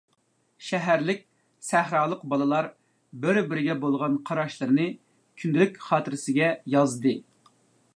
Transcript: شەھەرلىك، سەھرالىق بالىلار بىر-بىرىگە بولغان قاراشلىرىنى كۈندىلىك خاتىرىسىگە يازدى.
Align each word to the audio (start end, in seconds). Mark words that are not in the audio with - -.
شەھەرلىك، 0.67 1.19
سەھرالىق 1.67 2.23
بالىلار 2.33 2.71
بىر-بىرىگە 3.27 3.77
بولغان 3.85 4.19
قاراشلىرىنى 4.31 4.89
كۈندىلىك 5.43 5.81
خاتىرىسىگە 5.91 6.55
يازدى. 6.79 7.17